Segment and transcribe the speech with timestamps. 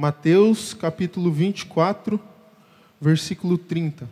[0.00, 2.20] Mateus capítulo 24,
[3.00, 4.08] versículo 30.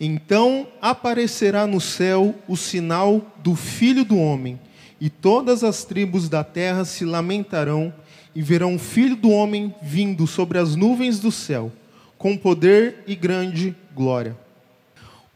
[0.00, 4.58] Então aparecerá no céu o sinal do Filho do Homem,
[5.00, 7.94] e todas as tribos da terra se lamentarão
[8.34, 11.70] e verão o Filho do Homem vindo sobre as nuvens do céu,
[12.18, 14.36] com poder e grande glória.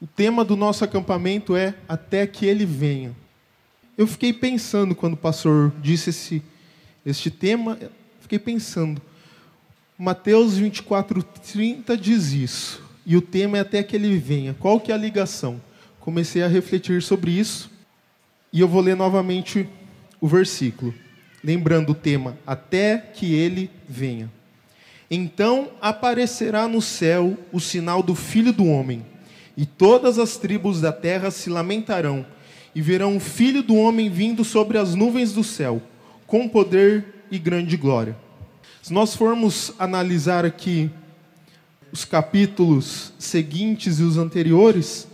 [0.03, 3.15] O tema do nosso acampamento é Até que Ele venha.
[3.97, 6.43] Eu fiquei pensando quando o pastor disse esse,
[7.05, 7.79] este tema,
[8.21, 9.01] fiquei pensando.
[9.99, 12.83] Mateus 24, 30 diz isso.
[13.07, 14.55] E o tema é até que ele venha.
[14.59, 15.61] Qual que é a ligação?
[16.01, 17.71] Comecei a refletir sobre isso.
[18.53, 19.67] E eu vou ler novamente
[20.21, 20.93] o versículo.
[21.43, 24.31] Lembrando o tema, até que ele venha.
[25.11, 29.05] Então aparecerá no céu o sinal do Filho do Homem,
[29.57, 32.27] e todas as tribos da terra se lamentarão,
[32.75, 35.81] e verão o Filho do Homem vindo sobre as nuvens do céu,
[36.27, 38.26] com poder e grande glória.
[38.87, 40.89] Se nós formos analisar aqui
[41.91, 45.09] os capítulos seguintes e os anteriores,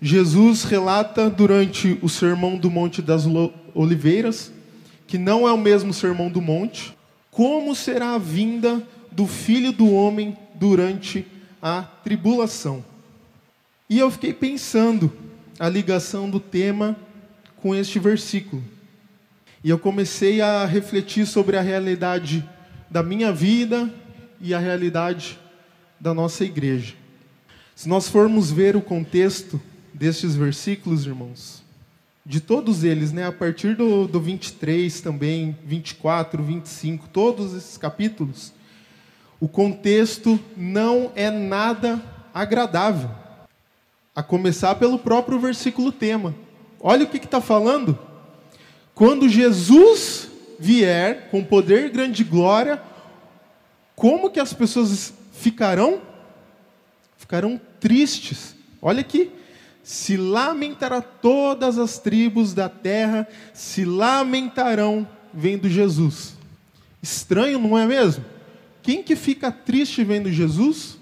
[0.00, 3.24] Jesus relata durante o Sermão do Monte das
[3.74, 4.52] Oliveiras,
[5.08, 6.96] que não é o mesmo Sermão do Monte,
[7.28, 11.26] como será a vinda do Filho do Homem durante
[11.60, 12.84] a tribulação.
[13.90, 15.12] E eu fiquei pensando
[15.58, 16.96] a ligação do tema
[17.56, 18.62] com este versículo.
[19.64, 22.48] E eu comecei a refletir sobre a realidade
[22.90, 23.92] da minha vida
[24.40, 25.38] e a realidade
[26.00, 26.94] da nossa igreja.
[27.74, 29.60] Se nós formos ver o contexto
[29.92, 31.62] destes versículos, irmãos,
[32.24, 38.52] de todos eles, né, a partir do, do 23 também, 24, 25, todos esses capítulos,
[39.40, 42.02] o contexto não é nada
[42.34, 43.10] agradável.
[44.14, 46.34] A começar pelo próprio versículo tema.
[46.80, 47.98] Olha o que está falando.
[48.94, 50.27] Quando Jesus
[50.58, 52.82] vier com poder grande glória,
[53.94, 56.00] como que as pessoas ficarão?
[57.16, 58.54] Ficarão tristes.
[58.80, 59.30] Olha aqui.
[59.82, 66.34] Se lamentará todas as tribos da terra, se lamentarão vendo Jesus.
[67.02, 68.24] Estranho, não é mesmo?
[68.82, 70.98] Quem que fica triste vendo Jesus?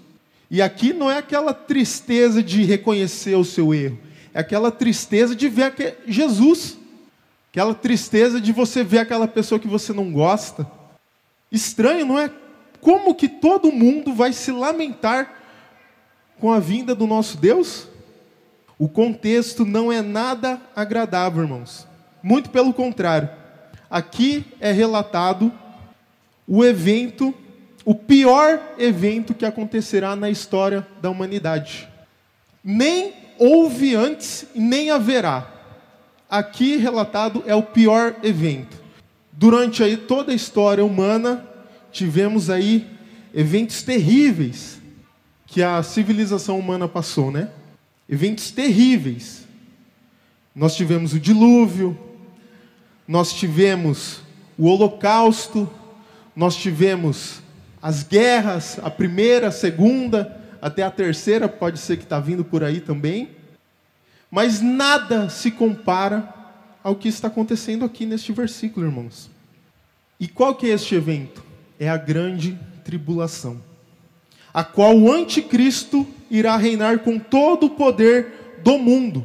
[0.49, 3.99] E aqui não é aquela tristeza de reconhecer o seu erro,
[4.33, 6.76] é aquela tristeza de ver Jesus.
[7.57, 10.69] Aquela tristeza de você ver aquela pessoa que você não gosta.
[11.51, 12.29] Estranho, não é?
[12.79, 15.41] Como que todo mundo vai se lamentar
[16.39, 17.87] com a vinda do nosso Deus?
[18.77, 21.87] O contexto não é nada agradável, irmãos.
[22.21, 23.27] Muito pelo contrário.
[23.89, 25.51] Aqui é relatado
[26.47, 27.33] o evento,
[27.83, 31.89] o pior evento que acontecerá na história da humanidade.
[32.63, 35.56] Nem houve antes e nem haverá.
[36.29, 38.75] Aqui relatado é o pior evento.
[39.31, 41.47] Durante aí toda a história humana,
[41.91, 42.85] tivemos aí
[43.33, 44.81] eventos terríveis
[45.45, 47.49] que a civilização humana passou, né?
[48.09, 49.45] Eventos terríveis.
[50.53, 51.97] Nós tivemos o dilúvio,
[53.07, 54.19] nós tivemos
[54.57, 55.69] o holocausto,
[56.35, 57.41] nós tivemos
[57.81, 62.63] as guerras, a primeira, a segunda, até a terceira, pode ser que está vindo por
[62.63, 63.36] aí também.
[64.29, 66.33] Mas nada se compara
[66.83, 69.29] ao que está acontecendo aqui neste versículo, irmãos.
[70.19, 71.47] E qual que é este evento?
[71.79, 73.61] é a grande tribulação,
[74.53, 79.23] a qual o anticristo irá reinar com todo o poder do mundo.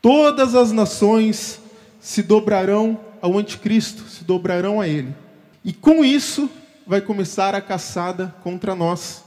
[0.00, 1.60] Todas as nações
[2.00, 5.14] se dobrarão ao anticristo, se dobrarão a ele.
[5.64, 6.48] E com isso
[6.86, 9.24] vai começar a caçada contra nós.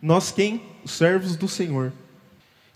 [0.00, 0.62] Nós quem?
[0.84, 1.92] Os servos do Senhor.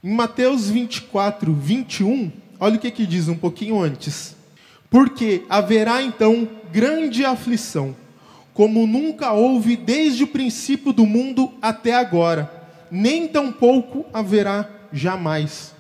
[0.02, 2.30] Em Mateus 24, 21,
[2.60, 4.36] olha o que, que diz um pouquinho antes.
[4.88, 7.94] Porque haverá então grande aflição
[8.56, 12.50] como nunca houve desde o princípio do mundo até agora,
[12.90, 15.74] nem tampouco haverá jamais.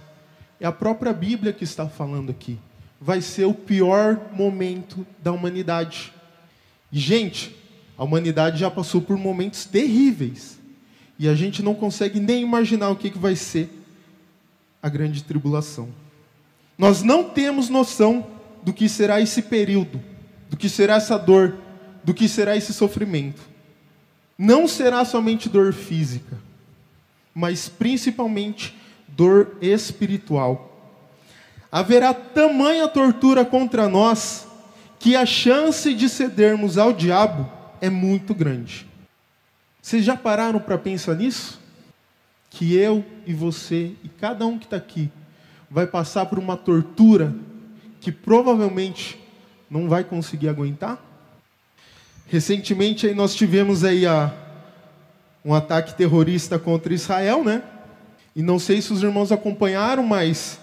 [0.60, 2.58] É a própria Bíblia que está falando aqui.
[3.00, 6.12] Vai ser o pior momento da humanidade.
[6.92, 7.56] E, gente,
[7.96, 10.58] a humanidade já passou por momentos terríveis.
[11.18, 13.70] E a gente não consegue nem imaginar o que, que vai ser
[14.86, 15.88] a grande tribulação.
[16.78, 18.24] Nós não temos noção
[18.62, 20.00] do que será esse período,
[20.48, 21.56] do que será essa dor,
[22.04, 23.42] do que será esse sofrimento.
[24.38, 26.38] Não será somente dor física,
[27.34, 28.76] mas principalmente
[29.08, 30.72] dor espiritual.
[31.72, 34.46] Haverá tamanha tortura contra nós
[35.00, 37.50] que a chance de cedermos ao diabo
[37.80, 38.86] é muito grande.
[39.82, 41.65] Vocês já pararam para pensar nisso?
[42.50, 45.10] Que eu e você e cada um que está aqui
[45.70, 47.34] vai passar por uma tortura
[48.00, 49.20] que provavelmente
[49.70, 51.02] não vai conseguir aguentar?
[52.26, 54.32] Recentemente aí nós tivemos aí a,
[55.44, 57.62] um ataque terrorista contra Israel, né?
[58.34, 60.58] E não sei se os irmãos acompanharam, mas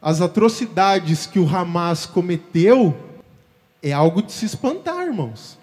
[0.00, 2.96] as atrocidades que o Hamas cometeu
[3.82, 5.58] é algo de se espantar, irmãos.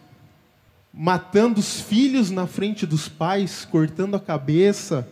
[0.93, 5.07] Matando os filhos na frente dos pais, cortando a cabeça,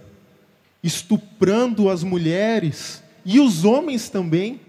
[0.84, 4.60] estuprando as mulheres e os homens também,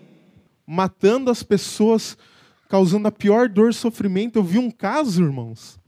[0.65, 2.17] matando as pessoas,
[2.69, 4.39] causando a pior dor e sofrimento.
[4.39, 5.79] Eu vi um caso, irmãos,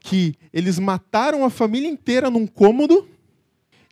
[0.00, 3.06] que eles mataram a família inteira num cômodo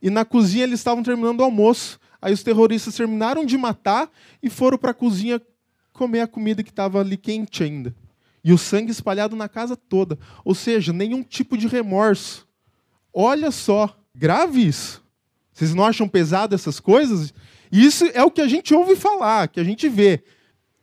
[0.02, 2.00] e na cozinha eles estavam terminando o almoço.
[2.20, 4.10] Aí os terroristas terminaram de matar
[4.42, 5.40] e foram para a cozinha
[5.92, 7.94] comer a comida que estava ali quente ainda.
[8.42, 10.18] E o sangue espalhado na casa toda.
[10.44, 12.46] Ou seja, nenhum tipo de remorso.
[13.12, 15.05] Olha só, grave isso.
[15.56, 17.32] Vocês não acham pesado essas coisas?
[17.72, 20.22] Isso é o que a gente ouve falar, que a gente vê.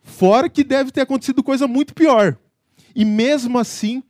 [0.02, 2.36] Fora que deve ter acontecido coisa muito pior.
[2.96, 4.02] E mesmo assim,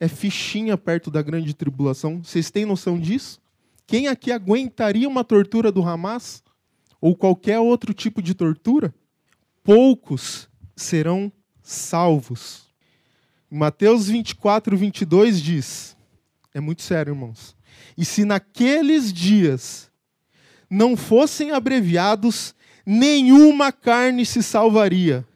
[0.00, 2.22] é fichinha perto da grande tribulação.
[2.24, 3.42] Vocês têm noção disso?
[3.86, 6.42] Quem aqui aguentaria uma tortura do Hamas?
[6.98, 8.94] Ou qualquer outro tipo de tortura?
[9.62, 11.30] Poucos serão
[11.62, 12.70] salvos.
[13.50, 15.94] Mateus 24, 22 diz:
[16.54, 17.54] é muito sério, irmãos.
[17.98, 19.89] E se naqueles dias
[20.70, 22.54] não fossem abreviados,
[22.86, 25.26] nenhuma carne se salvaria,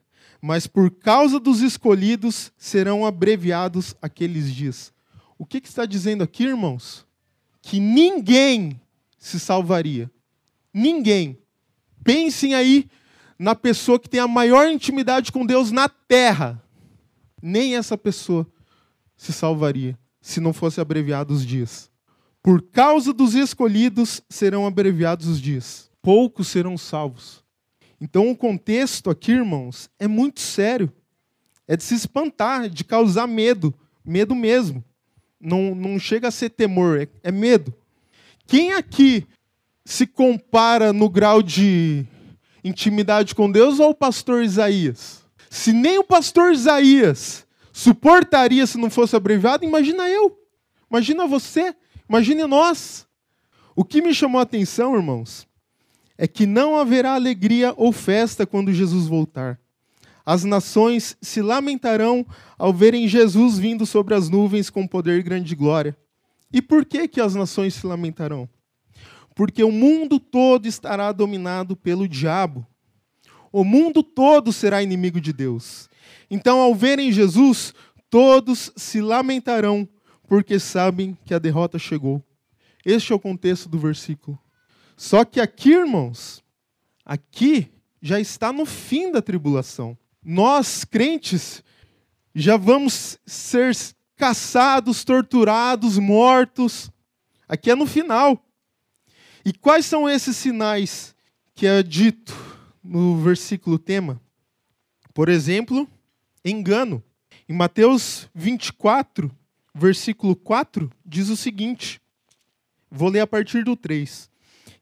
[0.41, 4.93] mas por causa dos escolhidos serão abreviados aqueles dias.
[5.37, 7.05] O que, que está dizendo aqui, irmãos?
[7.61, 8.81] Que ninguém
[9.19, 10.11] se salvaria.
[10.73, 11.39] Ninguém.
[12.05, 12.89] Pensem aí
[13.39, 16.63] na pessoa que tem a maior intimidade com Deus na terra.
[17.43, 18.47] Nem essa pessoa
[19.17, 21.91] se salvaria se não fosse abreviados os dias.
[22.45, 25.91] Por causa dos escolhidos serão abreviados os dias.
[26.03, 27.43] Poucos serão salvos.
[27.99, 30.93] Então o contexto aqui, irmãos, é muito sério.
[31.67, 33.73] É de se espantar, de causar medo.
[34.05, 34.85] Medo mesmo.
[35.41, 37.73] Não, não chega a ser temor, é, é medo.
[38.47, 39.27] Quem aqui
[39.83, 42.05] se compara no grau de
[42.63, 45.25] intimidade com Deus ou o pastor Isaías?
[45.49, 50.39] Se nem o pastor Isaías suportaria se não fosse abreviado, imagina eu.
[50.91, 51.75] Imagina você.
[52.09, 53.07] Imagine nós.
[53.77, 55.47] O que me chamou a atenção, irmãos,
[56.17, 59.59] é que não haverá alegria ou festa quando Jesus voltar.
[60.25, 62.25] As nações se lamentarão
[62.57, 65.97] ao verem Jesus vindo sobre as nuvens com poder e grande glória.
[66.53, 68.49] E por que que as nações se lamentarão?
[69.35, 72.67] Porque o mundo todo estará dominado pelo diabo.
[73.53, 75.89] O mundo todo será inimigo de Deus.
[76.31, 77.75] Então, ao verem Jesus,
[78.09, 79.89] todos se lamentarão
[80.27, 82.23] porque sabem que a derrota chegou.
[82.85, 84.39] Este é o contexto do versículo.
[84.97, 86.43] Só que aqui, irmãos,
[87.05, 89.97] aqui já está no fim da tribulação.
[90.23, 91.63] Nós, crentes,
[92.35, 93.75] já vamos ser
[94.17, 96.91] caçados, torturados, mortos.
[97.49, 98.43] Aqui é no final.
[99.45, 101.15] E quais são esses sinais
[101.55, 102.35] que é dito
[102.83, 104.21] no versículo tema?
[105.13, 105.89] Por exemplo,
[106.45, 107.03] engano.
[107.49, 109.31] Em Mateus 24,
[109.75, 112.01] versículo 4, diz o seguinte:
[112.91, 114.31] vou ler a partir do 3.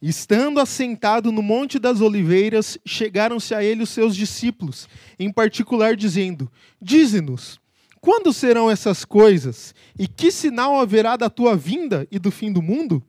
[0.00, 6.50] Estando assentado no Monte das Oliveiras, chegaram-se a ele os seus discípulos, em particular dizendo:
[6.80, 7.60] Dize-nos,
[8.00, 9.74] quando serão essas coisas?
[9.96, 13.02] E que sinal haverá da tua vinda e do fim do mundo?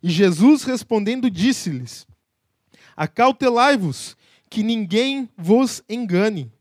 [0.00, 2.06] E Jesus respondendo disse-lhes:
[2.96, 4.16] Acautelai-vos,
[4.48, 6.52] que ninguém vos engane.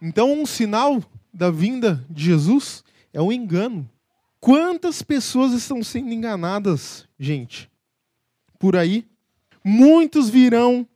[0.00, 1.02] Então, um sinal
[1.34, 3.90] da vinda de Jesus é o engano.
[4.46, 7.68] Quantas pessoas estão sendo enganadas, gente?
[8.60, 9.04] Por aí.
[9.64, 10.86] Muitos virão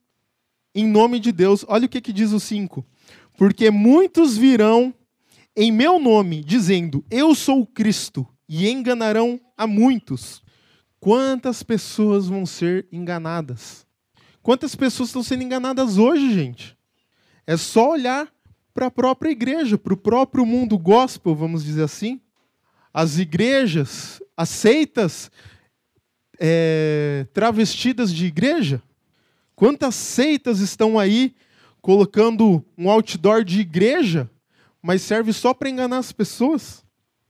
[0.72, 1.64] em nome de Deus.
[1.66, 2.86] Olha o que, que diz o 5.
[3.36, 4.94] Porque muitos virão
[5.56, 10.44] em meu nome, dizendo: Eu sou o Cristo, e enganarão a muitos.
[11.00, 13.84] Quantas pessoas vão ser enganadas?
[14.44, 16.78] Quantas pessoas estão sendo enganadas hoje, gente?
[17.44, 18.32] É só olhar
[18.72, 22.20] para a própria igreja, para o próprio mundo gospel, vamos dizer assim
[22.92, 25.30] as igrejas, as seitas
[26.38, 28.82] é, travestidas de igreja?
[29.54, 31.34] Quantas seitas estão aí
[31.82, 34.30] colocando um outdoor de igreja,
[34.82, 36.84] mas serve só para enganar as pessoas?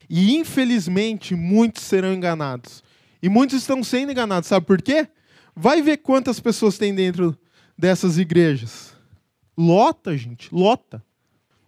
[0.08, 2.82] E infelizmente muitos serão enganados.
[3.22, 5.08] E muitos estão sendo enganados, sabe por quê?
[5.54, 7.36] Vai ver quantas pessoas tem dentro
[7.76, 8.94] dessas igrejas.
[9.56, 11.04] Lota, gente, lota.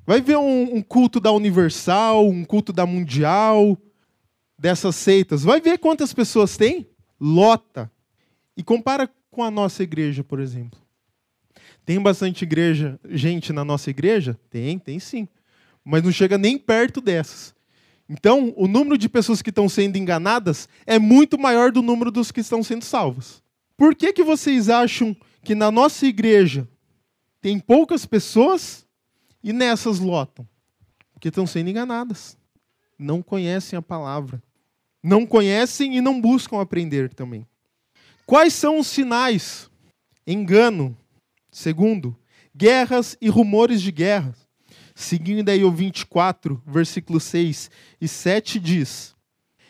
[0.05, 3.79] Vai ver um, um, culto da Universal, um culto da Mundial,
[4.59, 5.45] dessas seitas.
[5.45, 6.89] Vai ver quantas pessoas tem?
[7.21, 7.91] Lota.
[8.57, 10.81] E compara com a nossa igreja, por exemplo.
[11.85, 14.39] Tem bastante igreja, gente na nossa igreja?
[14.51, 15.29] Tem, tem sim.
[15.85, 17.55] Mas não chega nem perto dessas.
[18.09, 22.31] Então, o número de pessoas que estão sendo enganadas é muito maior do número dos
[22.31, 23.43] que estão sendo salvos.
[23.77, 26.69] Por que, que vocês acham que na nossa igreja
[27.41, 28.82] tem poucas pessoas
[29.43, 30.47] e nessas lotam?
[31.13, 32.37] Porque estão sendo enganadas.
[32.99, 34.43] Não conhecem a palavra.
[35.03, 37.47] Não conhecem e não buscam aprender também.
[38.25, 39.69] Quais são os sinais?
[40.27, 40.97] Engano.
[41.51, 42.17] Segundo,
[42.57, 44.37] guerras e rumores de guerras.
[44.95, 47.71] Seguindo aí o 24, versículo 6
[48.01, 49.15] e 7 diz: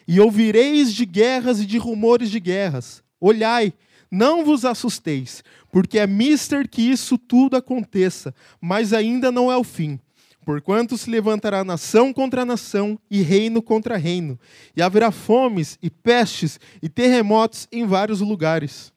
[0.06, 3.02] E ouvireis de guerras e de rumores de guerras.
[3.20, 3.72] Olhai,
[4.10, 9.64] não vos assusteis, porque é mister que isso tudo aconteça, mas ainda não é o
[9.64, 9.98] fim.
[10.44, 14.38] Porquanto se levantará nação contra nação e reino contra reino,
[14.76, 18.92] e haverá fomes e pestes e terremotos em vários lugares.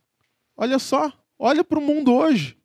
[0.58, 2.58] Olha só, olha para o mundo hoje.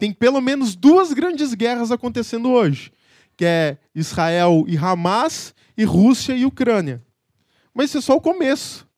[0.00, 2.90] Tem pelo menos duas grandes guerras acontecendo hoje,
[3.36, 7.00] que é Israel e Hamas e Rússia e Ucrânia.
[7.72, 8.88] Mas isso é só o começo.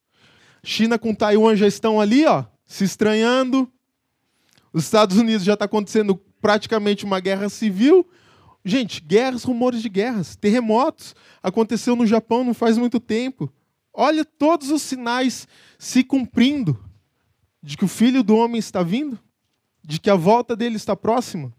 [0.62, 3.70] China com Taiwan já estão ali, ó, se estranhando.
[4.74, 8.04] Os Estados Unidos já está acontecendo praticamente uma guerra civil.
[8.64, 11.14] Gente, guerras, rumores de guerras, terremotos.
[11.40, 13.48] Aconteceu no Japão não faz muito tempo.
[13.92, 15.46] Olha todos os sinais
[15.78, 16.76] se cumprindo
[17.62, 19.16] de que o filho do homem está vindo,
[19.80, 21.54] de que a volta dele está próxima.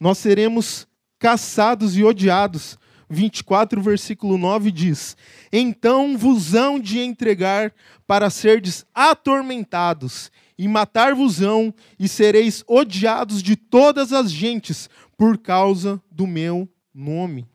[0.00, 0.88] Nós seremos
[1.18, 2.78] caçados e odiados
[3.10, 5.16] 24, versículo 9 diz:
[5.52, 7.74] Então vos hão de entregar
[8.06, 16.26] para serdes atormentados, e matar-vos-ão, e sereis odiados de todas as gentes, por causa do
[16.26, 17.46] meu nome.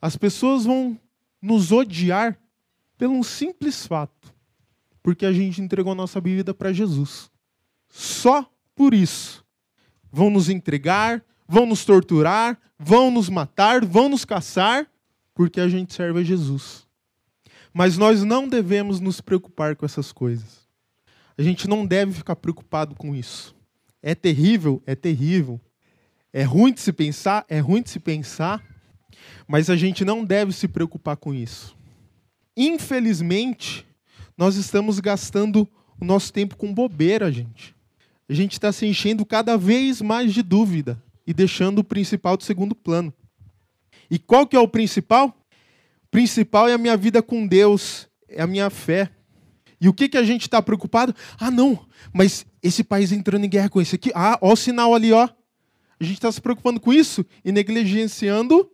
[0.00, 0.98] As pessoas vão
[1.40, 2.38] nos odiar
[2.96, 4.34] pelo um simples fato,
[5.02, 7.30] porque a gente entregou nossa vida para Jesus.
[7.88, 9.44] Só por isso.
[10.10, 14.90] Vão nos entregar, vão nos torturar, vão nos matar, vão nos caçar,
[15.34, 16.86] porque a gente serve a Jesus.
[17.72, 20.69] Mas nós não devemos nos preocupar com essas coisas.
[21.40, 23.56] A gente não deve ficar preocupado com isso.
[24.02, 25.58] É terrível, é terrível.
[26.34, 28.62] É ruim de se pensar, é ruim de se pensar,
[29.48, 31.74] mas a gente não deve se preocupar com isso.
[32.54, 33.86] Infelizmente,
[34.36, 35.66] nós estamos gastando
[35.98, 37.74] o nosso tempo com bobeira, gente.
[38.28, 42.44] A gente está se enchendo cada vez mais de dúvida e deixando o principal de
[42.44, 43.14] segundo plano.
[44.10, 45.28] E qual que é o principal?
[46.04, 49.10] O principal é a minha vida com Deus, é a minha fé.
[49.80, 51.14] E o que, que a gente está preocupado?
[51.38, 54.10] Ah, não, mas esse país entrando em guerra com esse aqui.
[54.14, 55.28] Ah, ó o sinal ali, ó.
[55.98, 58.70] A gente está se preocupando com isso e negligenciando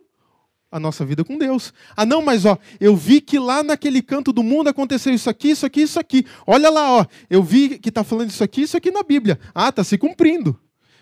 [0.69, 1.73] a nossa vida com Deus.
[1.95, 5.51] Ah, não, mas ó, eu vi que lá naquele canto do mundo aconteceu isso aqui,
[5.51, 6.25] isso aqui, isso aqui.
[6.45, 9.39] Olha lá, ó, eu vi que está falando isso aqui, isso aqui na Bíblia.
[9.55, 10.59] Ah, está se cumprindo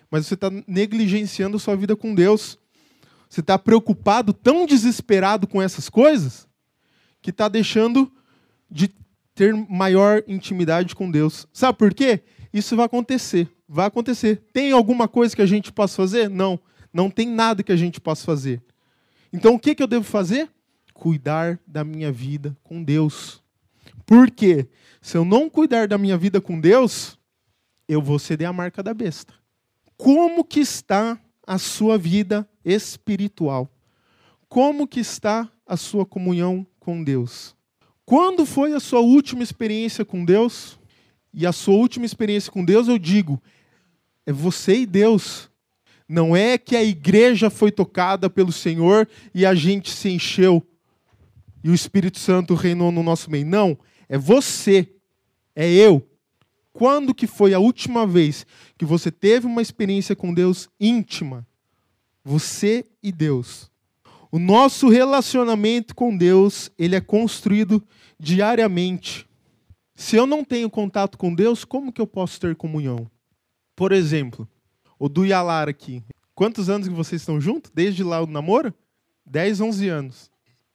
[0.10, 2.58] mas você está negligenciando sua vida com Deus.
[3.30, 6.48] Você está preocupado, tão desesperado com essas coisas,
[7.22, 8.12] que está deixando
[8.70, 8.88] de
[9.36, 11.46] ter maior intimidade com Deus.
[11.54, 12.24] Sabe por quê?
[12.54, 13.50] Isso vai acontecer.
[13.68, 14.42] Vai acontecer.
[14.54, 16.30] Tem alguma coisa que a gente possa fazer?
[16.30, 16.58] Não.
[16.94, 18.64] Não tem nada que a gente possa fazer.
[19.34, 20.50] Então o que, que eu devo fazer?
[20.94, 23.44] Cuidar da minha vida com Deus.
[24.06, 24.68] Por quê?
[25.02, 27.20] Se eu não cuidar da minha vida com Deus,
[27.88, 29.34] eu vou ceder a marca da besta.
[29.98, 33.70] Como que está a sua vida espiritual?
[34.48, 37.55] Como que está a sua comunhão com Deus?
[38.06, 40.78] Quando foi a sua última experiência com Deus?
[41.34, 43.42] E a sua última experiência com Deus, eu digo,
[44.26, 45.50] é você e Deus.
[46.08, 50.66] Não é que a igreja foi tocada pelo Senhor e a gente se encheu
[51.66, 53.44] e o Espírito Santo reinou no nosso meio.
[53.44, 53.76] Não,
[54.08, 54.88] é você,
[55.56, 56.08] é eu,
[56.72, 58.46] quando que foi a última vez
[58.78, 61.44] que você teve uma experiência com Deus íntima?
[62.24, 63.72] Você e Deus.
[64.36, 67.82] O nosso relacionamento com Deus, ele é construído
[68.20, 69.26] diariamente.
[69.96, 73.10] Se eu não tenho contato com Deus, como que eu posso ter comunhão?
[73.78, 74.46] Por exemplo,
[75.00, 76.04] o Du e a Lara aqui.
[76.34, 77.72] Quantos anos que vocês estão juntos?
[77.74, 78.74] Desde lá o namoro?
[79.26, 80.30] 10, 11 anos.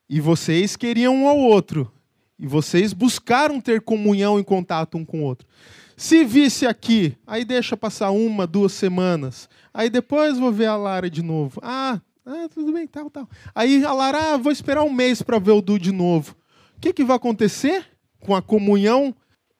[0.09, 1.93] E vocês queriam um ao outro.
[2.39, 5.47] E vocês buscaram ter comunhão e contato um com o outro.
[5.95, 9.47] Se visse aqui, aí deixa passar uma, duas semanas.
[9.71, 11.61] Aí depois vou ver a Lara de novo.
[11.63, 13.27] Ah, ah tudo bem, tal, tal.
[13.53, 16.35] Aí a Lara, ah, vou esperar um mês para ver o Du de novo.
[16.77, 17.85] O que, que vai acontecer
[18.19, 19.15] com a comunhão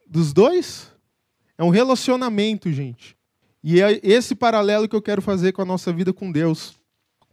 [0.07, 0.91] dos dois?
[1.57, 3.15] É um relacionamento, gente.
[3.63, 6.75] E é esse paralelo que eu quero fazer com a nossa vida com Deus.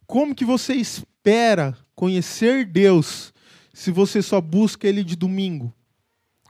[0.07, 3.33] Como que você espera conhecer Deus
[3.73, 5.73] se você só busca Ele de domingo?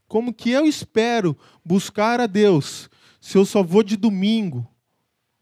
[0.08, 2.88] Como que eu espero buscar a Deus
[3.20, 4.66] se eu só vou de domingo?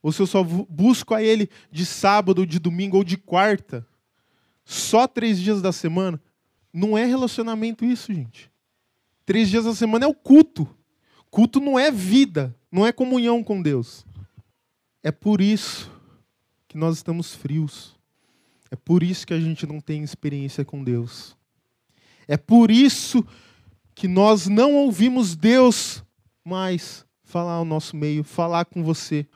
[0.07, 3.85] Ou se eu só busco a Ele de sábado, de domingo ou de quarta?
[4.65, 6.23] Só três dias da semana?
[6.73, 8.49] Não é relacionamento isso, gente.
[9.25, 10.69] Três dias da semana é o culto.
[11.29, 14.07] Culto não é vida, não é comunhão com Deus.
[15.03, 15.91] É por isso
[16.69, 17.97] que nós estamos frios.
[18.71, 21.37] É por isso que a gente não tem experiência com Deus.
[22.29, 23.27] É por isso
[23.93, 26.05] que nós não ouvimos Deus
[26.45, 29.27] mais falar ao nosso meio, falar com você.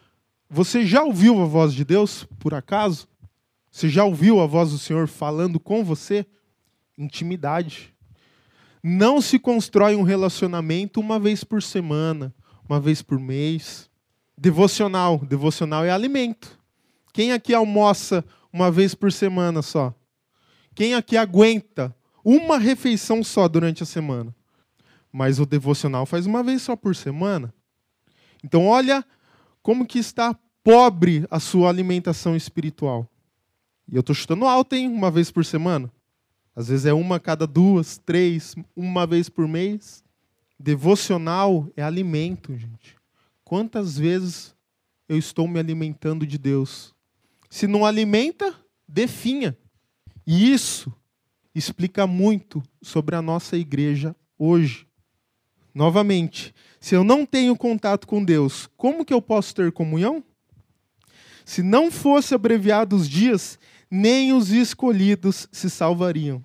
[0.52, 3.06] Você já ouviu a voz de Deus, por acaso?
[3.70, 6.26] Você já ouviu a voz do Senhor falando com você?
[6.98, 7.94] Intimidade.
[8.82, 12.34] Não se constrói um relacionamento uma vez por semana,
[12.68, 13.88] uma vez por mês.
[14.36, 15.18] Devocional.
[15.18, 16.58] Devocional é alimento.
[17.12, 19.94] Quem aqui almoça uma vez por semana só?
[20.74, 24.34] Quem aqui aguenta uma refeição só durante a semana?
[25.12, 27.54] Mas o devocional faz uma vez só por semana.
[28.42, 29.06] Então olha
[29.62, 33.08] como que está pobre a sua alimentação espiritual.
[33.90, 34.88] E eu estou chutando alto, hein?
[34.88, 35.90] Uma vez por semana.
[36.54, 40.04] Às vezes é uma cada duas, três, uma vez por mês.
[40.58, 42.96] Devocional é alimento, gente.
[43.44, 44.54] Quantas vezes
[45.08, 46.94] eu estou me alimentando de Deus?
[47.48, 48.54] Se não alimenta,
[48.86, 49.56] definha.
[50.26, 50.92] E isso
[51.54, 54.86] explica muito sobre a nossa igreja hoje.
[55.74, 60.22] Novamente, se eu não tenho contato com Deus, como que eu posso ter comunhão?
[61.44, 63.58] Se não fosse abreviados os dias,
[63.90, 66.42] nem os escolhidos se salvariam.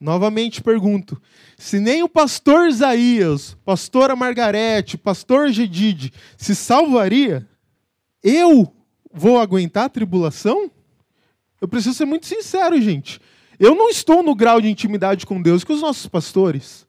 [0.00, 1.20] Novamente pergunto:
[1.56, 7.48] se nem o pastor Isaías, pastora Margarete, pastor Gedide se salvaria,
[8.22, 8.74] eu
[9.12, 10.70] vou aguentar a tribulação?
[11.60, 13.20] Eu preciso ser muito sincero, gente.
[13.58, 16.86] Eu não estou no grau de intimidade com Deus que os nossos pastores.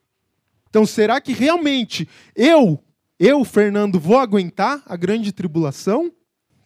[0.76, 2.06] Então, será que realmente
[2.36, 2.84] eu,
[3.18, 6.12] eu, Fernando, vou aguentar a grande tribulação?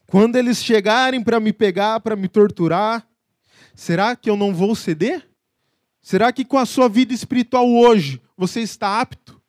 [0.08, 3.08] Quando eles chegarem para me pegar, para me torturar,
[3.76, 5.30] será que eu não vou ceder?
[6.02, 9.40] Será que com a sua vida espiritual hoje você está apto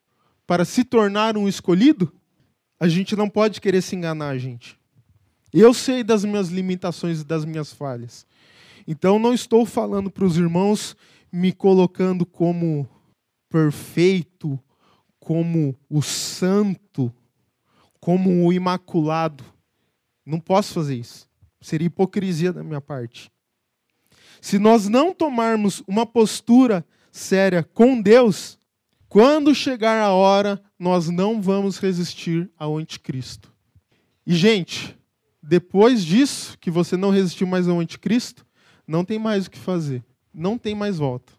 [0.46, 2.12] para se tornar um escolhido?
[2.78, 4.78] A gente não pode querer se enganar, gente.
[5.54, 8.26] Eu sei das minhas limitações e das minhas falhas.
[8.86, 10.94] Então não estou falando para os irmãos
[11.32, 12.86] me colocando como
[13.50, 14.58] perfeito,
[15.18, 17.12] como o santo,
[18.00, 19.44] como o imaculado.
[20.24, 21.28] Não posso fazer isso.
[21.60, 23.30] Seria hipocrisia da minha parte.
[24.40, 28.58] Se nós não tomarmos uma postura séria com Deus,
[29.08, 33.52] quando chegar a hora, nós não vamos resistir ao anticristo.
[34.26, 34.96] E, gente,
[35.42, 38.46] depois disso, que você não resistiu mais ao anticristo,
[38.86, 40.02] não tem mais o que fazer.
[40.32, 41.32] Não tem mais volta.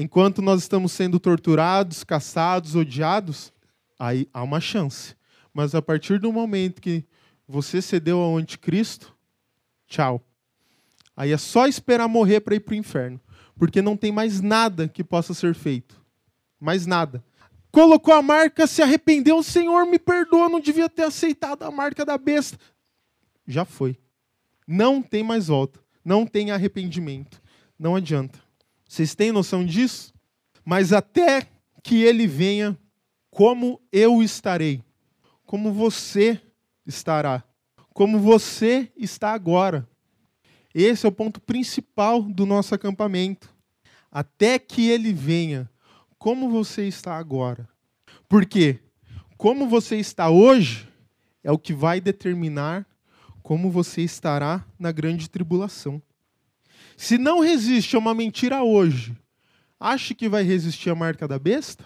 [0.00, 3.52] Enquanto nós estamos sendo torturados, caçados, odiados,
[3.98, 5.16] aí há uma chance.
[5.52, 7.04] Mas a partir do momento que
[7.48, 9.12] você cedeu ao anticristo,
[9.88, 10.22] tchau.
[11.16, 13.20] Aí é só esperar morrer para ir para o inferno.
[13.56, 16.00] Porque não tem mais nada que possa ser feito.
[16.60, 17.24] Mais nada.
[17.72, 22.16] Colocou a marca, se arrependeu, Senhor, me perdoa, não devia ter aceitado a marca da
[22.16, 22.56] besta.
[23.48, 23.98] Já foi.
[24.64, 25.80] Não tem mais volta.
[26.04, 27.42] Não tem arrependimento.
[27.76, 28.46] Não adianta.
[28.88, 30.14] Vocês têm noção disso?
[30.64, 31.46] Mas até
[31.84, 32.76] que ele venha,
[33.30, 34.82] como eu estarei,
[35.44, 36.40] como você
[36.86, 37.44] estará,
[37.92, 39.88] como você está agora.
[40.74, 43.54] Esse é o ponto principal do nosso acampamento.
[44.10, 45.70] Até que ele venha,
[46.18, 47.68] como você está agora.
[48.28, 48.80] Porque
[49.36, 50.88] como você está hoje
[51.44, 52.86] é o que vai determinar
[53.42, 56.02] como você estará na grande tribulação.
[57.00, 59.16] Se não resiste a uma mentira hoje,
[59.78, 61.84] acha que vai resistir à marca da besta?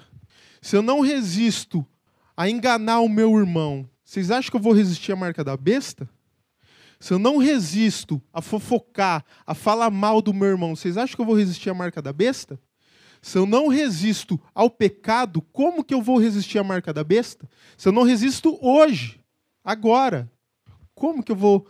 [0.63, 1.87] Se eu não resisto
[2.35, 6.09] a enganar o meu irmão, vocês acham que eu vou resistir à marca da besta?
[6.99, 11.21] Se eu não resisto a fofocar, a falar mal do meu irmão, vocês acham que
[11.21, 12.59] eu vou resistir à marca da besta?
[13.21, 17.47] Se eu não resisto ao pecado, como que eu vou resistir à marca da besta?
[17.77, 19.21] Se eu não resisto hoje,
[19.63, 20.33] agora,
[20.95, 21.69] como que eu vou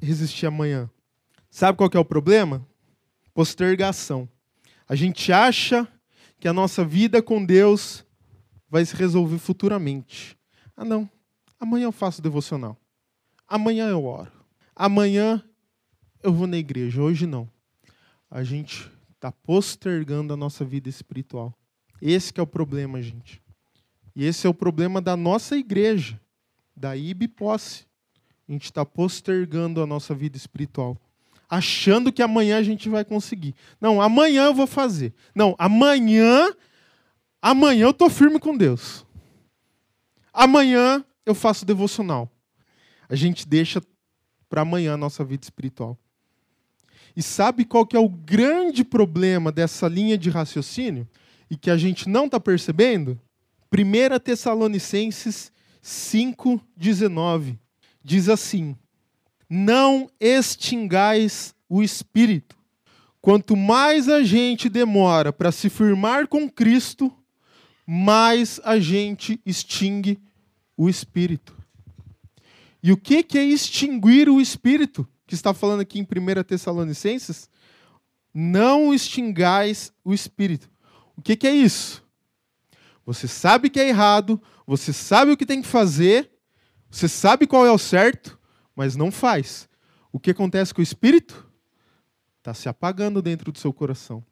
[0.00, 0.88] resistir amanhã?
[1.50, 2.69] Sabe qual é o problema?
[3.40, 4.28] Postergação.
[4.86, 5.88] A gente acha
[6.38, 8.04] que a nossa vida com Deus
[8.68, 10.36] vai se resolver futuramente.
[10.76, 11.08] Ah, não.
[11.58, 12.76] Amanhã eu faço devocional.
[13.48, 14.30] Amanhã eu oro.
[14.76, 15.42] Amanhã
[16.22, 17.48] eu vou na igreja, hoje não.
[18.30, 21.54] A gente está postergando a nossa vida espiritual.
[21.98, 23.42] Esse é o problema, gente.
[24.14, 26.20] E esse é o problema da nossa igreja,
[26.76, 27.86] da IB Posse.
[28.46, 31.00] A gente está postergando a nossa vida espiritual.
[31.50, 33.56] Achando que amanhã a gente vai conseguir.
[33.80, 35.12] Não, amanhã eu vou fazer.
[35.34, 36.54] Não, amanhã,
[37.42, 39.04] amanhã eu estou firme com Deus.
[40.32, 42.30] Amanhã eu faço devocional.
[43.08, 43.82] A gente deixa
[44.48, 45.98] para amanhã a nossa vida espiritual.
[47.16, 51.08] E sabe qual que é o grande problema dessa linha de raciocínio?
[51.50, 53.20] E que a gente não está percebendo?
[53.72, 55.50] 1 Tessalonicenses
[55.82, 57.58] 5,19
[58.04, 58.76] diz assim:
[59.50, 62.56] Não extingais o espírito.
[63.20, 67.12] Quanto mais a gente demora para se firmar com Cristo,
[67.84, 70.18] mais a gente extingue
[70.76, 71.54] o espírito.
[72.82, 75.06] E o que é extinguir o espírito?
[75.26, 77.50] Que está falando aqui em 1 Tessalonicenses?
[78.32, 80.70] Não extingais o espírito.
[81.16, 82.02] O que é isso?
[83.04, 86.30] Você sabe que é errado, você sabe o que tem que fazer,
[86.88, 88.38] você sabe qual é o certo,
[88.80, 89.68] mas não faz.
[90.10, 91.46] O que acontece com o espírito?
[92.38, 94.24] Está se apagando dentro do seu coração.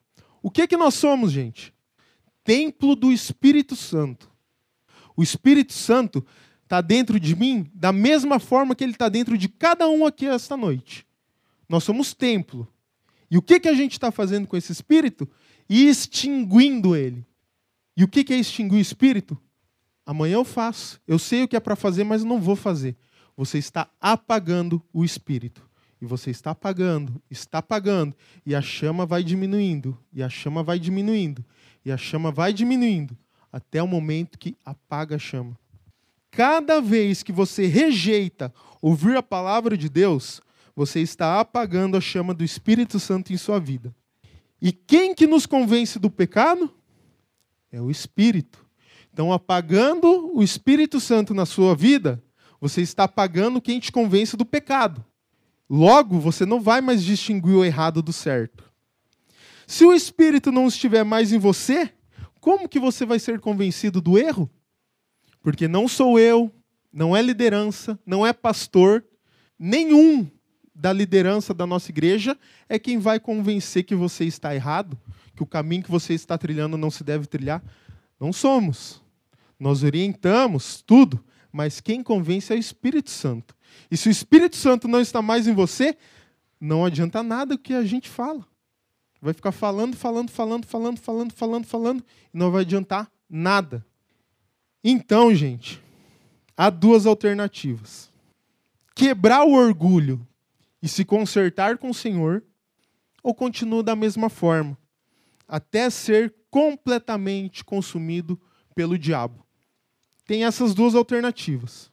[0.43, 1.75] O que, que nós somos, gente?
[2.43, 4.33] Templo do Espírito Santo.
[5.15, 6.25] O Espírito Santo
[6.65, 10.25] está dentro de mim da mesma forma que ele está dentro de cada um aqui
[10.25, 11.07] esta noite.
[11.69, 12.67] Nós somos templo.
[13.31, 15.29] E o que, que a gente está fazendo com esse Espírito?
[15.69, 17.23] Extinguindo ele.
[17.95, 19.37] E o que, que é extinguir o Espírito?
[20.07, 20.99] Amanhã eu faço.
[21.07, 22.97] Eu sei o que é para fazer, mas não vou fazer.
[23.39, 25.63] Você está apagando o Espírito.
[26.03, 30.79] E você está apagando, está apagando, e a chama vai diminuindo, e a chama vai
[30.79, 31.45] diminuindo,
[31.85, 33.17] e a chama vai diminuindo,
[33.53, 35.59] até o momento que apaga a chama.
[36.31, 40.41] Cada vez que você rejeita ouvir a palavra de Deus,
[40.75, 43.95] você está apagando a chama do Espírito Santo em sua vida.
[44.61, 46.73] E quem que nos convence do pecado?
[47.73, 48.65] É o Espírito.
[49.13, 52.23] Então, apagando o Espírito Santo na sua vida,
[52.61, 55.05] você está apagando quem te convence do pecado.
[55.69, 58.65] Logo, você não vai mais distinguir o errado do certo.
[59.67, 61.93] Se o Espírito não estiver mais em você,
[62.41, 64.51] como que você vai ser convencido do erro?
[65.43, 66.51] Porque não sou eu,
[66.93, 69.05] não é liderança, não é pastor,
[69.59, 70.27] nenhum
[70.75, 74.99] da liderança da nossa igreja é quem vai convencer que você está errado,
[75.35, 77.63] que o caminho que você está trilhando não se deve trilhar.
[78.19, 79.03] Não somos.
[79.59, 83.55] Nós orientamos tudo, mas quem convence é o Espírito Santo.
[83.91, 85.97] E se o Espírito Santo não está mais em você,
[86.61, 88.47] não adianta nada o que a gente fala.
[89.21, 93.85] Vai ficar falando, falando, falando, falando, falando, falando, falando, e não vai adiantar nada.
[94.83, 95.83] Então, gente,
[96.57, 98.11] há duas alternativas:
[98.95, 100.27] quebrar o orgulho
[100.81, 102.45] e se consertar com o Senhor,
[103.23, 104.79] ou continuar da mesma forma,
[105.47, 108.41] até ser completamente consumido
[108.75, 109.45] pelo diabo.
[110.29, 111.91] Tem essas duas alternativas.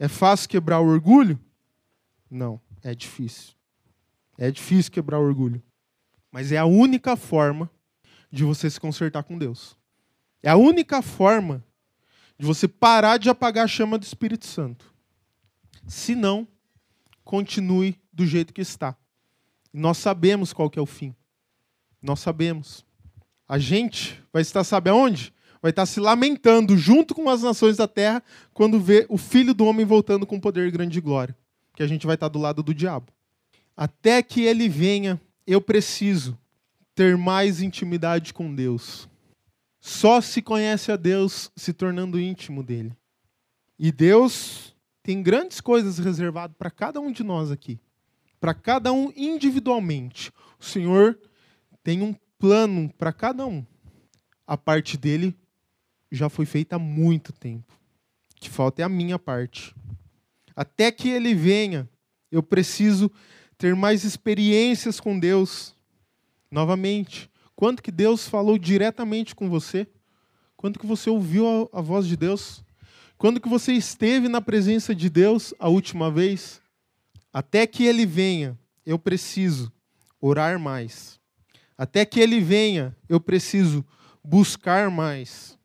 [0.00, 1.38] É fácil quebrar o orgulho?
[2.30, 3.52] Não, é difícil.
[4.38, 5.62] É difícil quebrar o orgulho.
[6.32, 7.70] Mas é a única forma
[8.32, 9.76] de você se consertar com Deus.
[10.42, 11.62] É a única forma
[12.38, 14.94] de você parar de apagar a chama do Espírito Santo.
[15.86, 16.48] Se não,
[17.24, 18.96] continue do jeito que está.
[19.70, 21.14] nós sabemos qual é o fim.
[22.00, 22.86] Nós sabemos.
[23.46, 25.30] A gente vai estar, sabe aonde?
[25.64, 28.22] Vai estar se lamentando junto com as nações da terra
[28.52, 31.34] quando vê o filho do homem voltando com poder grande e glória.
[31.74, 33.10] Que a gente vai estar do lado do diabo.
[33.74, 36.38] Até que ele venha, eu preciso
[36.94, 39.08] ter mais intimidade com Deus.
[39.80, 42.92] Só se conhece a Deus se tornando íntimo dele.
[43.78, 47.80] E Deus tem grandes coisas reservadas para cada um de nós aqui.
[48.38, 50.30] Para cada um individualmente.
[50.60, 51.18] O Senhor
[51.82, 53.64] tem um plano para cada um.
[54.46, 55.34] A parte dele
[56.14, 57.72] já foi feita há muito tempo.
[58.32, 59.74] O que falta é a minha parte.
[60.54, 61.88] Até que ele venha,
[62.30, 63.10] eu preciso
[63.56, 65.74] ter mais experiências com Deus.
[66.50, 69.86] Novamente, quanto que Deus falou diretamente com você?
[70.56, 72.64] Quando que você ouviu a, a voz de Deus?
[73.18, 76.60] Quando que você esteve na presença de Deus a última vez?
[77.32, 79.72] Até que ele venha, eu preciso
[80.20, 81.20] orar mais.
[81.76, 83.84] Até que ele venha, eu preciso
[84.22, 85.58] buscar mais.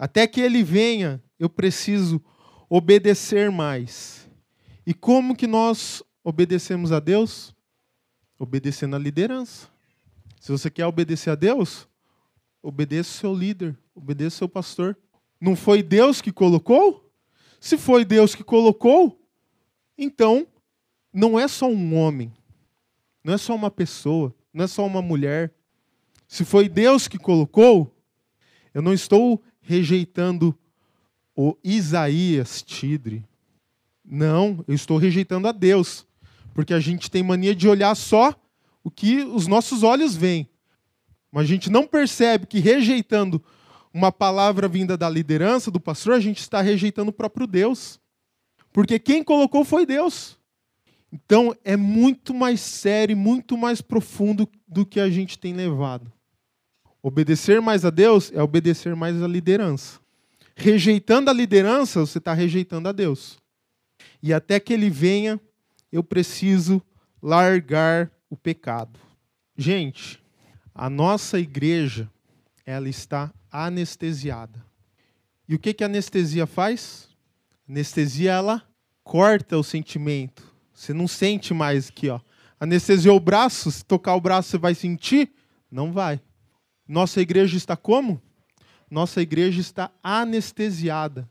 [0.00, 2.24] Até que ele venha, eu preciso
[2.70, 4.26] obedecer mais.
[4.86, 7.54] E como que nós obedecemos a Deus?
[8.38, 9.68] Obedecendo a liderança.
[10.40, 11.86] Se você quer obedecer a Deus,
[12.62, 14.96] obedeça o seu líder, obedeça o seu pastor.
[15.38, 17.12] Não foi Deus que colocou?
[17.60, 19.22] Se foi Deus que colocou,
[19.98, 20.46] então
[21.12, 22.32] não é só um homem,
[23.22, 25.52] não é só uma pessoa, não é só uma mulher.
[26.26, 27.94] Se foi Deus que colocou,
[28.72, 30.52] eu não estou rejeitando
[31.36, 33.24] o Isaías Tidre.
[34.04, 36.04] Não, eu estou rejeitando a Deus.
[36.52, 38.34] Porque a gente tem mania de olhar só
[38.82, 40.48] o que os nossos olhos veem.
[41.30, 43.40] Mas a gente não percebe que rejeitando
[43.94, 48.00] uma palavra vinda da liderança, do pastor, a gente está rejeitando o próprio Deus.
[48.72, 50.36] Porque quem colocou foi Deus.
[51.12, 56.12] Então é muito mais sério, muito mais profundo do que a gente tem levado.
[57.02, 59.98] Obedecer mais a Deus é obedecer mais à liderança.
[60.54, 63.38] Rejeitando a liderança, você está rejeitando a Deus.
[64.22, 65.40] E até que ele venha,
[65.90, 66.82] eu preciso
[67.22, 68.98] largar o pecado.
[69.56, 70.22] Gente,
[70.74, 72.10] a nossa igreja,
[72.66, 74.64] ela está anestesiada.
[75.48, 77.08] E o que, que a anestesia faz?
[77.66, 78.62] A anestesia, ela
[79.02, 80.54] corta o sentimento.
[80.72, 82.20] Você não sente mais aqui, ó.
[82.58, 85.32] Anestesiou o braço, se tocar o braço você vai sentir?
[85.70, 86.20] Não vai.
[86.90, 88.20] Nossa igreja está como?
[88.90, 91.30] Nossa igreja está anestesiada.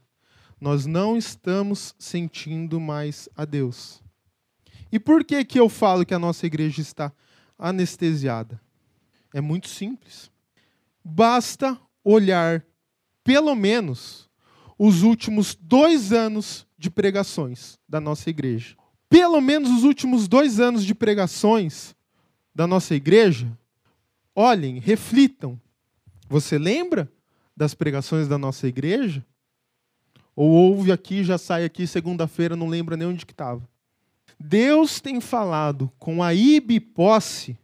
[0.57, 4.01] Nós não estamos sentindo mais a Deus.
[4.89, 7.11] E por que que eu falo que a nossa igreja está
[7.57, 8.57] anestesiada?
[9.33, 10.31] É muito simples.
[11.03, 12.65] Basta olhar,
[13.21, 14.29] pelo menos,
[14.77, 18.77] os últimos dois anos de pregações da nossa igreja.
[19.09, 21.93] Pelo menos os últimos dois anos de pregações
[22.55, 23.58] da nossa igreja.
[24.35, 25.59] Olhem, reflitam.
[26.29, 27.11] Você lembra
[27.55, 29.25] das pregações da nossa igreja?
[30.35, 33.67] Ou ouve aqui, já sai aqui segunda-feira, não lembra nem onde que estava.
[34.39, 37.57] Deus tem falado com a Ibiposse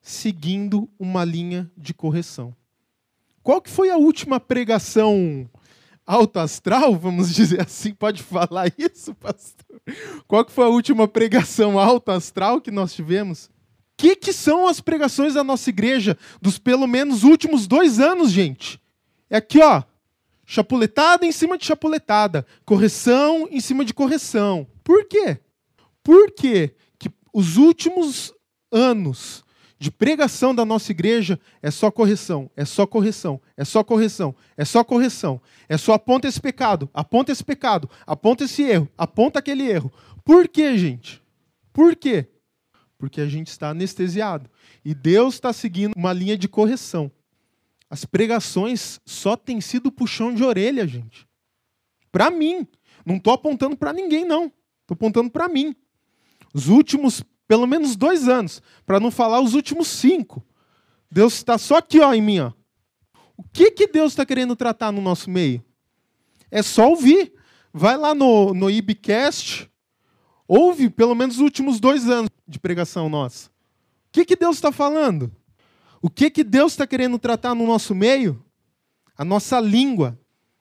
[0.00, 2.54] seguindo uma linha de correção.
[3.42, 5.50] Qual que foi a última pregação
[6.06, 9.82] alto astral, vamos dizer assim, pode falar isso, pastor?
[10.28, 13.50] Qual que foi a última pregação alto astral que nós tivemos?
[13.96, 18.80] Que, que são as pregações da nossa igreja dos pelo menos últimos dois anos, gente?
[19.30, 19.82] É aqui, ó.
[20.44, 22.46] Chapuletada em cima de chapuletada.
[22.64, 24.66] Correção em cima de correção.
[24.84, 25.38] Por quê?
[26.02, 28.32] Por quê que os últimos
[28.70, 29.44] anos
[29.78, 34.64] de pregação da nossa igreja é só correção, é só correção, é só correção, é
[34.64, 35.40] só correção.
[35.68, 39.92] É só aponta esse pecado, aponta esse pecado, aponta esse erro, aponta aquele erro.
[40.24, 41.22] Por quê, gente?
[41.72, 42.28] Por quê?
[42.98, 44.50] Porque a gente está anestesiado.
[44.84, 47.10] E Deus está seguindo uma linha de correção.
[47.88, 51.26] As pregações só têm sido puxão de orelha, gente.
[52.10, 52.66] Para mim.
[53.04, 54.46] Não estou apontando para ninguém, não.
[54.82, 55.76] Estou apontando para mim.
[56.52, 60.44] Os últimos, pelo menos dois anos, para não falar os últimos cinco.
[61.10, 62.40] Deus está só aqui ó, em mim.
[62.40, 62.52] Ó.
[63.36, 65.64] O que, que Deus está querendo tratar no nosso meio?
[66.50, 67.32] É só ouvir.
[67.72, 69.70] Vai lá no, no IBCast,
[70.46, 73.48] ouve pelo menos os últimos dois anos de pregação nossa.
[73.48, 75.30] O que, que Deus está falando?
[76.00, 78.42] O que, que Deus está querendo tratar no nosso meio?
[79.16, 80.18] A nossa língua.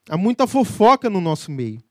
[0.10, 1.82] Há muita fofoca no nosso meio.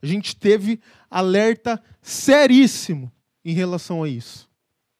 [0.00, 3.10] A gente teve alerta seríssimo
[3.44, 4.48] em relação a isso.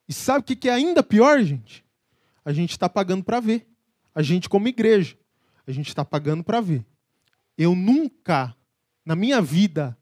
[0.09, 1.85] E sabe o que é ainda pior, gente?
[2.45, 3.67] A gente está pagando para ver.
[4.15, 5.17] A gente, como igreja,
[5.67, 6.85] a gente está pagando para ver.
[7.59, 8.55] Eu nunca,
[9.05, 9.97] na minha vida,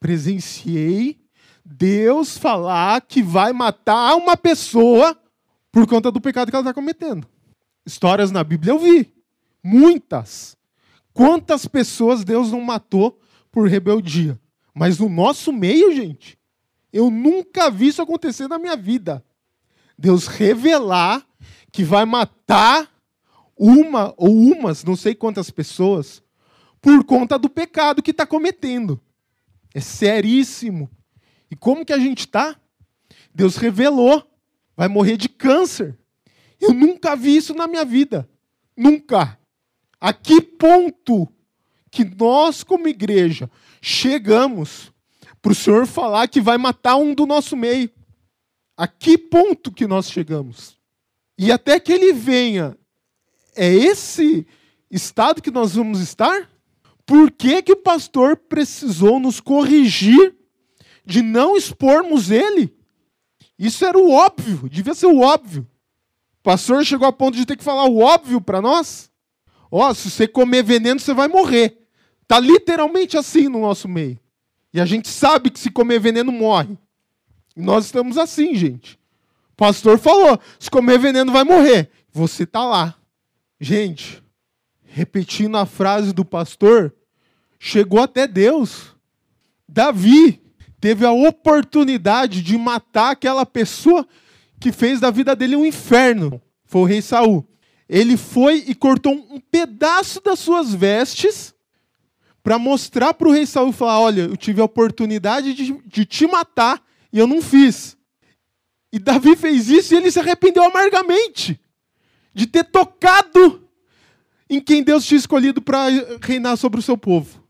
[0.00, 1.23] presenciei
[1.64, 5.18] Deus falar que vai matar uma pessoa
[5.72, 7.26] por conta do pecado que ela está cometendo.
[7.86, 9.12] Histórias na Bíblia eu vi.
[9.62, 10.56] Muitas.
[11.12, 13.18] Quantas pessoas Deus não matou
[13.50, 14.38] por rebeldia?
[14.74, 16.38] Mas no nosso meio, gente,
[16.92, 19.24] eu nunca vi isso acontecer na minha vida.
[19.96, 21.24] Deus revelar
[21.72, 22.88] que vai matar
[23.56, 26.22] uma ou umas, não sei quantas pessoas,
[26.80, 29.00] por conta do pecado que está cometendo.
[29.72, 30.90] É seríssimo.
[31.54, 32.60] E como que a gente está?
[33.32, 34.28] Deus revelou
[34.76, 35.96] vai morrer de câncer.
[36.60, 38.28] Eu nunca vi isso na minha vida.
[38.76, 39.38] Nunca.
[40.00, 41.28] A que ponto
[41.92, 43.48] que nós, como igreja,
[43.80, 44.92] chegamos
[45.40, 47.88] para o Senhor falar que vai matar um do nosso meio?
[48.76, 50.76] A que ponto que nós chegamos?
[51.38, 52.76] E até que ele venha,
[53.54, 54.44] é esse
[54.90, 56.50] estado que nós vamos estar?
[57.06, 60.34] Por que, que o pastor precisou nos corrigir
[61.04, 62.74] de não expormos ele?
[63.58, 65.66] Isso era o óbvio, devia ser o óbvio.
[66.40, 69.10] O pastor chegou a ponto de ter que falar o óbvio para nós.
[69.70, 71.86] Ó, oh, se você comer veneno, você vai morrer.
[72.26, 74.18] Tá literalmente assim no nosso meio.
[74.72, 76.76] E a gente sabe que se comer veneno morre.
[77.56, 78.98] E nós estamos assim, gente.
[79.52, 81.90] O pastor falou: se comer veneno vai morrer.
[82.12, 82.96] Você tá lá.
[83.60, 84.22] Gente,
[84.84, 86.94] repetindo a frase do pastor,
[87.58, 88.94] chegou até Deus.
[89.68, 90.43] Davi
[90.84, 94.06] teve a oportunidade de matar aquela pessoa
[94.60, 96.42] que fez da vida dele um inferno.
[96.66, 97.48] Foi o rei Saul.
[97.88, 101.54] Ele foi e cortou um pedaço das suas vestes
[102.42, 106.26] para mostrar para o rei Saul falar: Olha, eu tive a oportunidade de, de te
[106.26, 107.96] matar e eu não fiz.
[108.92, 111.58] E Davi fez isso e ele se arrependeu amargamente
[112.34, 113.66] de ter tocado
[114.50, 115.86] em quem Deus tinha escolhido para
[116.20, 117.42] reinar sobre o seu povo.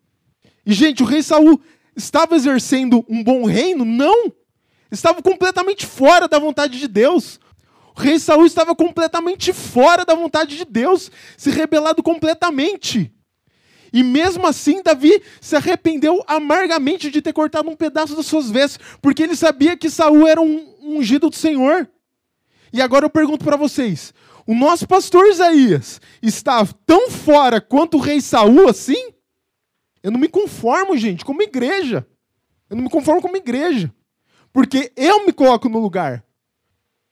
[0.64, 1.61] E, gente, o rei Saul
[1.97, 3.85] estava exercendo um bom reino?
[3.85, 4.33] Não.
[4.91, 7.41] Estava completamente fora da vontade de Deus.
[7.97, 13.13] O rei Saul estava completamente fora da vontade de Deus, se rebelado completamente.
[13.93, 18.81] E mesmo assim, Davi se arrependeu amargamente de ter cortado um pedaço das suas vestes,
[19.01, 21.89] porque ele sabia que Saul era um ungido do Senhor.
[22.73, 24.13] E agora eu pergunto para vocês:
[24.45, 29.13] o nosso pastor Isaías está tão fora quanto o rei Saul assim?
[30.05, 32.07] Eu não me conformo, gente, como igreja.
[32.69, 33.90] Eu não me conformo como igreja.
[34.53, 36.23] Porque eu me coloco no lugar.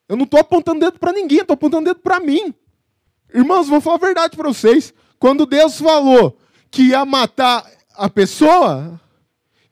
[0.06, 2.54] Eu não estou apontando dedo para ninguém, estou apontando dedo para mim.
[3.32, 4.92] Irmãos, vou falar a verdade para vocês.
[5.18, 6.36] Quando Deus falou
[6.70, 9.00] que ia matar a pessoa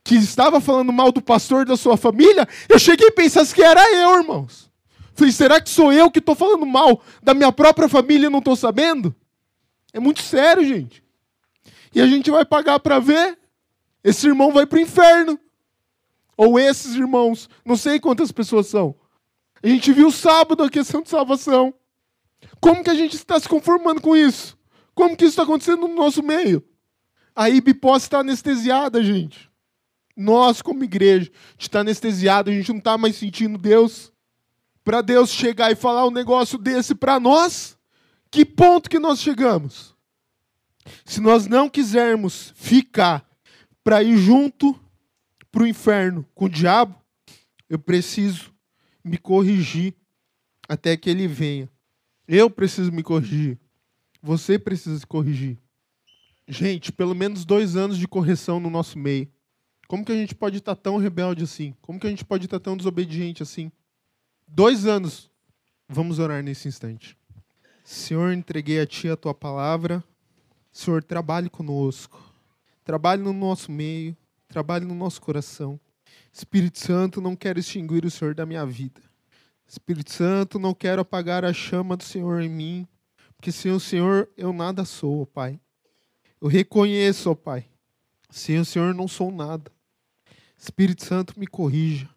[0.02, 3.82] que estava falando mal do pastor da sua família, eu cheguei e pensei que era
[3.96, 4.70] eu, irmãos.
[5.12, 8.38] Falei, será que sou eu que estou falando mal da minha própria família e não
[8.38, 9.14] estou sabendo?
[9.92, 11.04] É muito sério, gente.
[11.94, 13.38] E a gente vai pagar para ver.
[14.02, 15.38] Esse irmão vai para o inferno.
[16.36, 17.48] Ou esses irmãos.
[17.64, 18.94] Não sei quantas pessoas são.
[19.62, 21.74] A gente viu sábado a questão de salvação.
[22.60, 24.58] Como que a gente está se conformando com isso?
[24.94, 26.64] Como que isso está acontecendo no nosso meio?
[27.34, 29.50] A IBPOS está anestesiada, gente.
[30.16, 34.12] Nós, como igreja, a gente está anestesiado, a gente não está mais sentindo Deus.
[34.84, 37.78] Para Deus chegar e falar um negócio desse para nós,
[38.30, 39.94] que ponto que nós chegamos?
[41.04, 43.28] Se nós não quisermos ficar
[43.82, 44.78] para ir junto
[45.50, 46.94] para o inferno com o diabo,
[47.68, 48.52] eu preciso
[49.04, 49.94] me corrigir
[50.68, 51.68] até que ele venha.
[52.26, 53.58] Eu preciso me corrigir.
[54.22, 55.58] Você precisa se corrigir.
[56.46, 59.28] Gente, pelo menos dois anos de correção no nosso meio.
[59.88, 61.74] Como que a gente pode estar tão rebelde assim?
[61.80, 63.72] Como que a gente pode estar tão desobediente assim?
[64.46, 65.30] Dois anos.
[65.88, 67.16] Vamos orar nesse instante.
[67.82, 70.04] Senhor, entreguei a Ti a Tua palavra.
[70.72, 72.22] Senhor, trabalhe conosco.
[72.84, 74.16] Trabalhe no nosso meio.
[74.48, 75.78] Trabalhe no nosso coração.
[76.32, 79.00] Espírito Santo, não quero extinguir o Senhor da minha vida.
[79.66, 82.88] Espírito Santo, não quero apagar a chama do Senhor em mim.
[83.36, 85.58] Porque sem o Senhor eu nada sou, Pai.
[86.40, 87.66] Eu reconheço, ó Pai,
[88.30, 89.70] sem o Senhor não sou nada.
[90.56, 92.08] Espírito Santo, me corrija.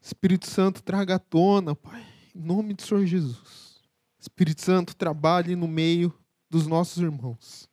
[0.00, 2.02] Espírito Santo, traga à tona, Pai,
[2.34, 3.80] em nome do Senhor Jesus.
[4.18, 6.14] Espírito Santo, trabalhe no meio
[6.48, 7.68] dos nossos irmãos.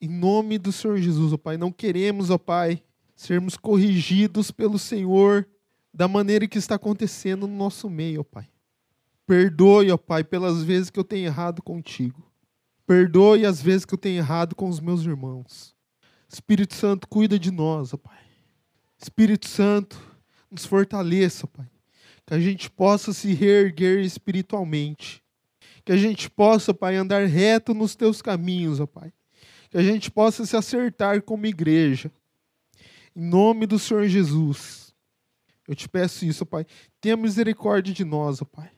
[0.00, 2.82] Em nome do Senhor Jesus, ó Pai, não queremos, ó Pai,
[3.16, 5.46] sermos corrigidos pelo Senhor
[5.92, 8.48] da maneira que está acontecendo no nosso meio, ó Pai.
[9.26, 12.22] Perdoe, ó Pai, pelas vezes que eu tenho errado contigo.
[12.86, 15.74] Perdoe as vezes que eu tenho errado com os meus irmãos.
[16.28, 18.18] Espírito Santo, cuida de nós, ó Pai.
[19.00, 19.98] Espírito Santo,
[20.50, 21.70] nos fortaleça, Pai.
[22.26, 25.22] Que a gente possa se reerguer espiritualmente.
[25.84, 29.12] Que a gente possa, Pai, andar reto nos teus caminhos, ó Pai.
[29.74, 32.08] Que a gente possa se acertar como igreja.
[33.16, 34.94] Em nome do Senhor Jesus.
[35.66, 36.64] Eu te peço isso, ó Pai.
[37.00, 38.70] Tenha misericórdia de nós, ó Pai.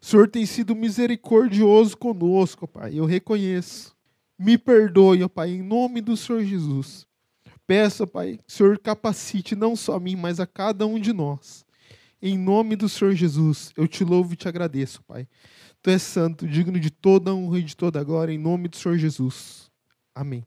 [0.00, 2.92] O Senhor tem sido misericordioso conosco, Pai.
[2.94, 3.92] Eu reconheço.
[4.38, 7.04] Me perdoe, ó Pai, em nome do Senhor Jesus.
[7.66, 11.12] Peço, Pai, que o Senhor capacite não só a mim, mas a cada um de
[11.12, 11.66] nós.
[12.22, 15.26] Em nome do Senhor Jesus, eu te louvo e te agradeço, Pai.
[15.82, 18.96] Tu és santo, digno de toda honra e de toda glória, em nome do Senhor
[18.96, 19.67] Jesus.
[20.18, 20.44] Amém.